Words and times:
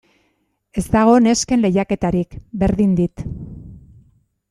Ez 0.81 0.83
dago 0.95 1.13
nesken 1.27 1.63
lehiaketarik, 1.67 2.35
berdin 2.65 2.99
dit. 3.05 3.29